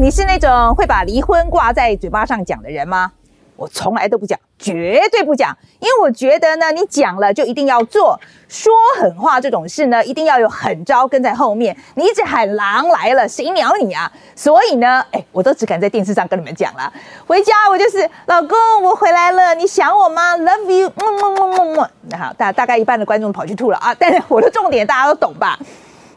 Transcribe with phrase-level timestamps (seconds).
[0.00, 3.10] 你是那种会把离婚挂在嘴巴上讲的人吗？
[3.56, 8.16] 我从来都不讲，绝对不讲，因为我觉得呢，你讲了就一定要做，
[8.46, 11.76] 说狠话这种事呢，一定要有狠招跟在后面。
[11.96, 14.08] 你一直喊狼来了，谁鸟你啊？
[14.36, 16.92] 所以呢，哎，我都只敢在电视上跟你们讲了。
[17.26, 21.90] 回家我就是老公，我回来了，你想我吗？Love you，么么么么么。
[22.16, 25.58] 好，大大概一半的观众跑去吐了啊，但是我的重点大家都懂吧？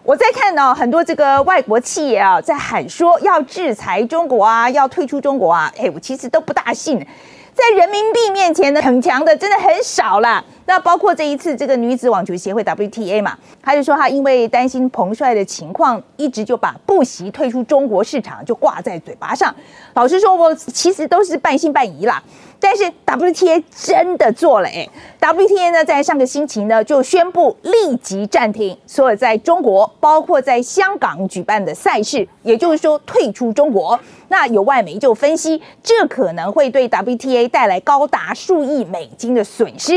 [0.03, 7.05] 我在看到很多这个外国企业啊，在喊说要制裁中国啊，要退出中国啊，哎，我其实都不大信。
[7.53, 10.43] 在人民币面前呢，很强的真的很少啦。
[10.65, 19.53] 那包括这一次这个女子网球协会 WTA 嘛，他就说他因为担心彭帅的情况，一直就把不惜退出中国市场就挂在嘴巴上。
[19.93, 22.23] 老实说，我其实都是半信半疑啦。
[22.63, 24.87] 但是 WTA 真的做了哎
[25.19, 33.99] ，WTA 呢在上个星期呢就宣布立即暂停所有在中国包括在香港举办的赛事，也就是说退出中国。
[34.27, 39.93] 那有外媒就分析，这可能会对 WTA 带来高达数亿美金的损失。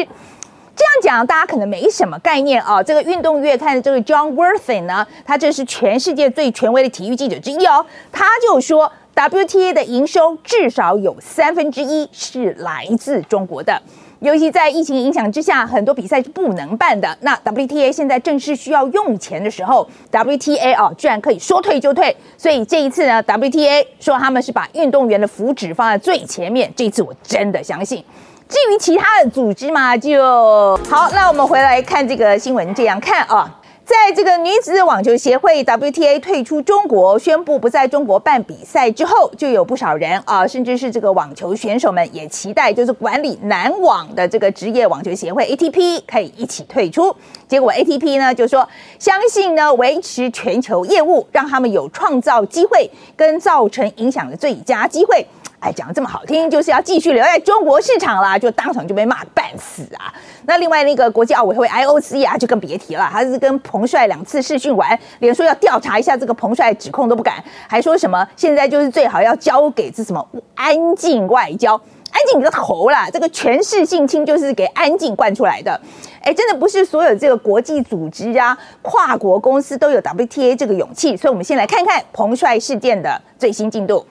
[0.77, 2.83] 这样讲大家可能没什么概念啊。
[2.83, 8.91] 这个运动月刊的这个 John Worthy 呢，他这是全世界最权威的体育记者之一哦，他就说。
[9.15, 13.81] WTA 的营收至少有三分之一是来自中国的，
[14.19, 17.17] 尤其在疫情影响之下，很多比赛是不能办的。
[17.21, 28.05] 那 WTA 现在正是需要用钱的时候，WTA 哦居然可以说退就退，所以这一次呢，WTA 说他们是把运动员的福祉放在最前面，这次我真的相信。
[28.49, 31.09] 至于其他的组织嘛，就好。
[31.13, 33.61] 那我们回来看这个新闻，这样看啊。
[33.85, 47.15] 在这个女子网球协会 WTA 退出中国，宣布不在中国办比赛之后，就有不少人啊，甚至是这个网球选手们也期待，就是管理男网的这个职业网球协会 ATP 可以一起退出。
[47.47, 48.67] 结果 ATP 呢就说，
[48.99, 55.27] 相信呢维持全球业务，让他们有创造机会跟造成影响的最佳机会。
[55.65, 60.13] 哎，讲的这么好听，就是要继续留在中国市场啦，就当场就被骂半死啊！
[60.45, 71.73] 那另外那个国际奥委会 IOC 啊，就更别提了，他是跟彭帅两次试训完，连说要调查一下这个彭帅指控都不敢，还说什么现在就是最好要交给这什么安静外交，
[72.11, 73.09] 安静你个头啦！
[73.11, 75.81] 这个权势性侵就是给安静惯出来的。
[76.21, 84.05] 哎，真的不是所有这个国际组织啊、跨国公司都有 WTA 这个勇气，所以我们先来看看彭帅事件的最新进度。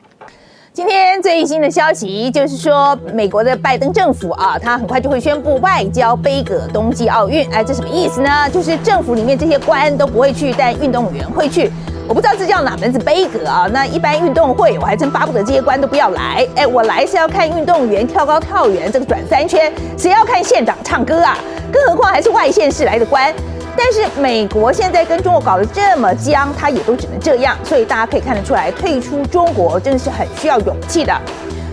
[0.73, 7.47] 今天最新的消息就是说，美国的拜登政府啊，他很快就会宣布外交杯葛冬季奥运。
[7.51, 8.49] 哎，这什么意思呢？
[8.49, 11.71] 就是政府里面这些官都不会去，但运动员会去。
[12.07, 13.69] 我不知道这叫哪门子杯葛啊？
[13.71, 16.43] 那一般运动会，我还真巴不得这些官都不要来。
[16.55, 21.37] 哎，我来是要看运动员跳高、跳远，这个转三圈，谁要看县长唱歌啊？
[21.71, 23.31] 更何况还是外县市来的官。
[23.75, 31.13] 但是美国现在跟中国搞得这么僵，他也都只能这样，所以大家可以看得出来，退出中国真的是很需要勇气的。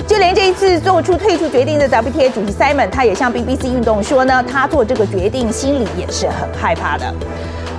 [0.07, 7.15] 就连这一次做出退出决定的 WTA 主席 Simon，他也向 BBC 运动说呢，他做这个决定心里也是很害怕的。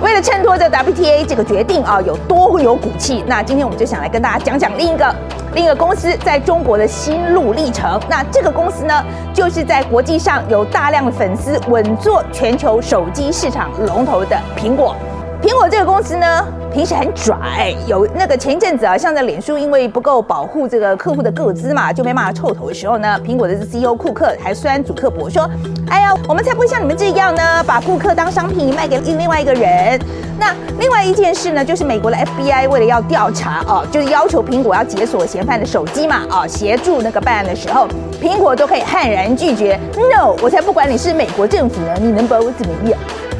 [0.02, 5.14] 为了衬托这 WTA 这个决定啊，有多有骨气，那今天我们就想来跟大家讲讲另一个
[5.54, 8.00] 另一个公司在中国的心路历程。
[8.08, 14.96] 那这个公司呢，就是在国际上有大量的粉丝，稳坐全球手机市场龙头的苹果。
[15.40, 16.26] 苹果这个公司呢？
[16.72, 25.48] 平时很拽，有那个前一阵子啊，像在脸书因为不够保护这个客户的个资嘛，就被骂臭头的时候呢，苹果的 CEO 库克还酸祖克伯说
[25.90, 30.00] ：“哎呀，我们才不会像你们这样呢，把顾客当商品卖给另外一个人。”
[30.40, 37.86] 那另外一件事呢，就是美国的 FBI 为了要调查哦，就是要求苹果要解锁嫌犯的手机嘛，啊，协助那个办案的时候，
[38.20, 42.98] 苹果都可以悍然拒绝：“No，我才不管你是美国政府呢，你能把我怎么样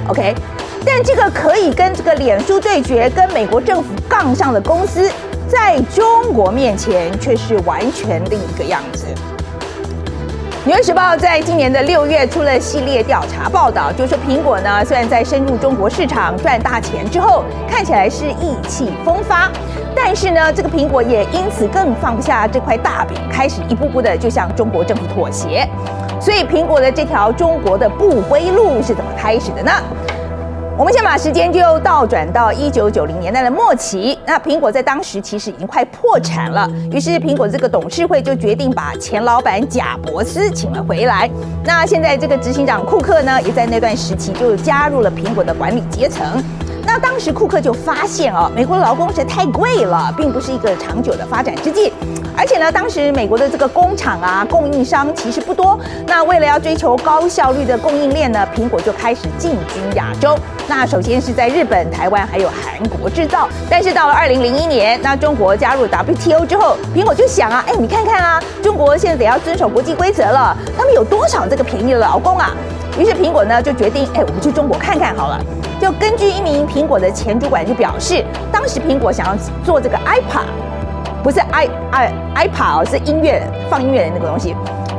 [0.09, 0.34] ？”OK。
[0.84, 5.10] 但这个可以跟这个脸书对决、跟美国政府杠上的公司，
[5.48, 9.06] 在中国面前却是完全另一个样子。
[10.65, 19.51] 《纽约时报》在今年的六月出了系列调查报道，就说苹果呢，虽然在深入中国市场赚大钱之后，看起来是意气风发，
[19.95, 25.68] 但是呢，这个苹果也因此更放不下这块大饼，开始一步步的就向中国政府妥协。
[26.21, 29.72] 所以，苹果的这条中国的不归路是怎么开始的呢？
[30.78, 41.30] 我们先把时间就倒转到一九九零年代的末期，那苹果在当时其实已经快破产了，于是苹果这个董事会就决定把前老板贾伯斯请了回来。
[41.63, 46.42] 那现在这个执行长库克呢，也在那段时期就加入了苹果的管理阶层。
[46.84, 51.92] 那当时库克就发现哦，美国的劳工实在太贵了，并不是一个长久的发展之计。
[52.42, 55.78] 而且呢，当时美国的这个工厂啊、供应商其实不多。
[56.09, 60.36] 那为了要追求高效率的供应链呢，苹果就开始进军亚洲。
[60.66, 63.48] 那首先是在日本、台湾还有韩国制造。
[63.71, 72.50] 但是到了二零零一年，那中国加入 WTO 之后，苹果就想啊，哎，你看看啊，中国现在得要遵守国际规则了，他们有多少这个便宜的劳工啊？
[72.98, 75.38] 于是苹果呢就决定，哎，我们去中国看看好了。
[75.80, 80.72] 就根据一名苹果的前主管就表示，当时苹果想要做这个 iPad。
[81.22, 84.54] 不是 i i iPad 哦，是音乐放音乐的那个东西。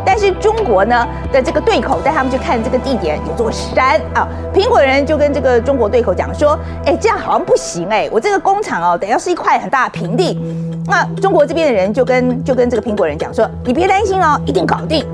[0.05, 10.39] 但是中国呢的这个对口带他们去看这个地点有座山啊，苹果人就跟这个中国对口讲说，哎，这样好像不行哎，我这个工厂哦，得要是一块很大的平地。
[10.85, 15.05] 那中国这边的人就跟就跟这个苹果人讲说，你别担心哦，一定搞定。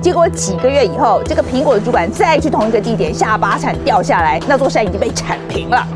[0.00, 5.86] 结果几个月以后，这个苹果的主管再去同一个地点，下巴铲掉下来，那座山已经被铲平了。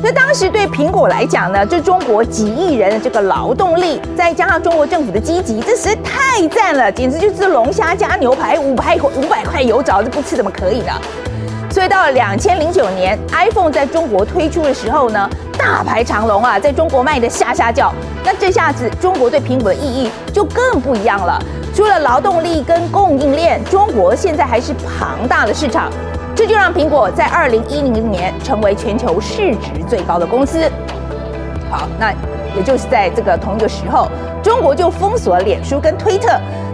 [0.00, 10.92] 所以当时对苹果来讲呢，就中国几亿人的这个劳动力，再加上中国政府的积极，这实在太赞了，简直就是龙虾加牛排，五百五百块油找这不吃怎么可以呢？
[11.70, 15.28] 所以到了两千零九年，iPhone 在中国推出的时候呢，
[15.58, 17.92] 大排长龙啊，在中国卖的下下叫。
[18.24, 21.38] 那这下子中国对苹果的意义就更不一样了。
[21.74, 25.90] 除了劳动力跟供应链，中国现在还是庞大的市场。
[26.36, 30.70] 这就让苹果在二零一零年成为全球市值最高的公司。
[31.70, 32.12] 好，那
[32.54, 34.06] 也就是在这个同一个时候，
[34.42, 36.28] 中国就封锁了脸书跟推特。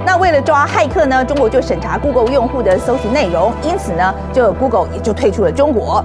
[0.05, 6.05] 那为了抓骇客呢，中国就审查 Google 用户的搜寻内容，因此呢，就 Google 也就退出了中国。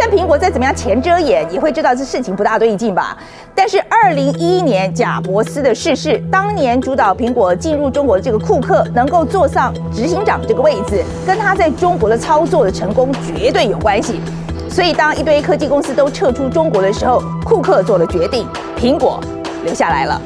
[0.00, 3.14] 但苹果再怎么样前遮掩，也会知道这事情不大对劲吧？
[3.54, 14.22] 但是二零一一年贾伯斯的逝世，当年主导苹果进入中国的这个库克，能够坐上执行长这个位置，跟他在中国的操作的成功绝对有关系。
[14.70, 18.46] 所以当一堆科技公司都撤出中国的时候，库克做了决定，
[18.78, 19.20] 苹果
[19.64, 20.18] 留下来了。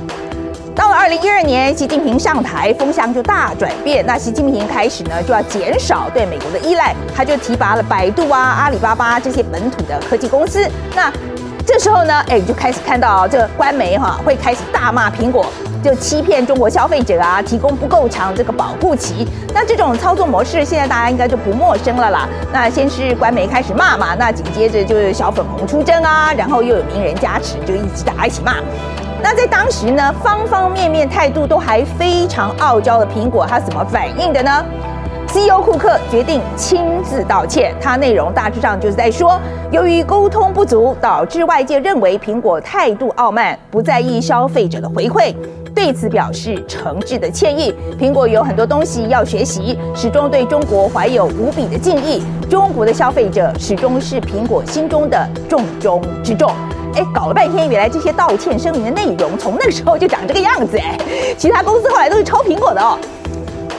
[0.74, 4.04] 到了二零一二年，习近平上台，风向就大转变。
[4.04, 10.68] 那习近平开始呢，就要减少对美国的依赖，他就提拔了百度啊、阿里巴巴这些本土的科技公司。
[10.96, 11.12] 那
[11.64, 15.46] 这时候呢，哎，就开始看到这个官媒哈会开始大骂苹果，
[15.82, 19.28] 就欺骗中国消费者啊，提供不够长这个保护期。
[19.54, 22.28] 那这种操作模式，现在大家应该就不陌生了啦。
[22.52, 28.56] 那先是官媒开始骂嘛，那紧接着就是小粉红出征啊，然后又有名人加持，就一起打一起骂。
[29.24, 34.62] 那在当时呢，方方面面态度都还非常傲娇的苹果，它怎么反应的呢
[35.28, 39.40] ？CEO 库克决定亲自道歉，他内容大致上就是在说，
[39.72, 45.34] 由于沟通不足，导致外界认为苹果态度傲慢，不在意消费者的回馈，
[45.74, 47.74] 对此表示诚挚的歉意。
[47.98, 52.22] 苹果有很多东西要学习，始终对中国怀有无比的敬意。
[52.50, 56.52] 中国的消费者始终是苹果心中的重中之重。
[56.96, 60.96] 哎，搞了半天，原来这些道歉声明的内容从那个时候就长这个样子哎。
[61.36, 62.96] 其他公司后来都是抄苹果的哦。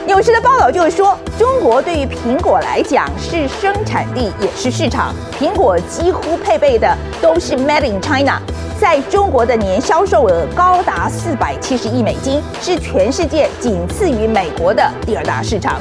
[0.06, 8.40] 有时的报道就是说，中国对于苹果来讲是生产地也是市场，苹果几乎配备的都是 Made in China，
[8.80, 15.80] 在中国的年销售额高达四百七十亿美金，是全世界仅次于美国的第二大市场。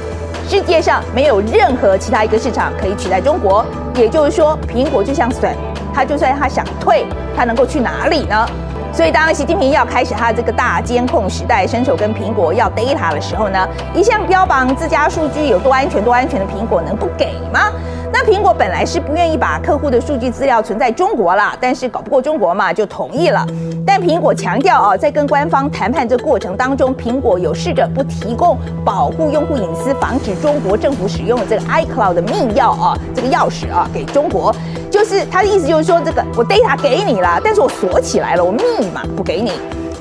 [0.49, 3.67] 世界上没有任何其他一个市场可以取代中国，
[3.97, 5.55] 也就是说，苹果就像笋。
[5.95, 7.07] 他就算他想退，
[7.37, 8.47] 他能够去哪里呢？
[8.93, 17.73] 所以当习近平要开始他这个大监控时代，伸手跟苹果要 data 的时候呢，一向标榜自家数据有多安全、多安全的苹果能不给吗？
[18.13, 23.45] 那苹果本来是不愿意把客户的数据资料存在中国了，但是搞不过中国嘛，就同意了。
[23.85, 34.55] 但苹果强调啊，在跟官方谈判这过程当中，苹果有试着不提供保护用户隐私、防止中国政府使用的这个 iCloud 的密钥啊，这个钥匙啊，给中国。
[34.95, 38.63] 就是他的意思就是说，这个我 data 给你了，但是我锁起来了，我密
[38.95, 39.51] 码不给你。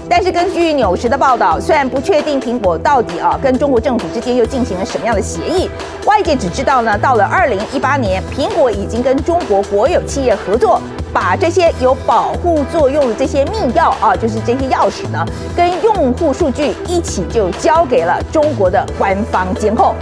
[0.07, 5.67] 但是根据纽时的报道，虽然不确定苹果到底啊跟中国政府之间又进行了什么样的协议，
[6.05, 10.79] 外界只知道呢，到了二零一八年，苹果已经跟中国国有企业合作，
[11.11, 19.95] 把这些有保护作用的这些密钥啊，就是这些钥匙呢，跟用户数据一起就交给了中国的官方监控。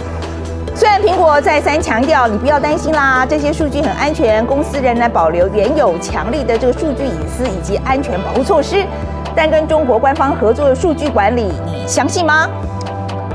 [0.74, 8.84] 虽然苹果再三强调你不要担心啦，这些数据很安全，公司仍然保留原有强力的这个数据隐私以及安全保护措施。
[9.34, 12.48] 但跟中国官方合作的数据管理，你相信吗？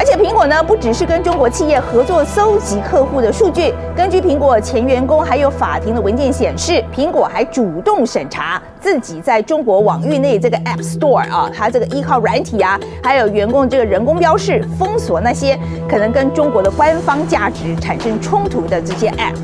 [0.08, 15.60] 而且苹果呢，不只是跟中国企业合作搜集客户的数据，根据苹果前员工还有法庭的文件显示，苹果还主动审查自己在中国网域内这个 App Store 啊，它这个依靠软体啊，还有员工这个人工标示，封锁那些
[15.90, 19.36] 可能跟中国的官方价值产生冲突的这些 App。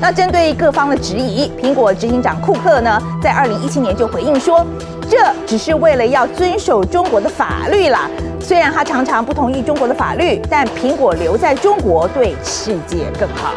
[0.00, 4.66] 那针对各方的质疑，苹果执行长库克呢，在二零一七年就回应说，
[5.08, 8.10] 这只是为了要遵守中国的法律啦。
[8.50, 13.52] 虽然他常常不同意中国的法律，但苹果留在中国对世界更好，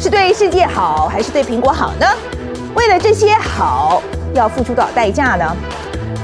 [0.00, 2.04] 是对世界好还是对苹果好呢？
[2.74, 4.02] 为了这些好，
[4.34, 5.56] 要付出多少代价呢？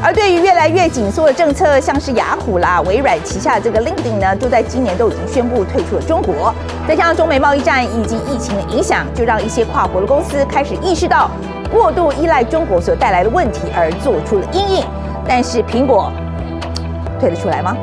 [0.03, 6.53] 而对于越来越紧缩的政策，像是雅虎啦、微软旗下的这个 LinkedIn 呢，就在今年都已经宣布退出了中国。
[6.89, 11.31] 再加上中美贸易战以及疫情的影响，就让一些跨国的公司开始意识到
[11.71, 14.85] 过度依赖中国所带来的问题，而做出了阴影。
[15.29, 16.11] 但是苹果
[17.19, 17.77] 退得出来吗？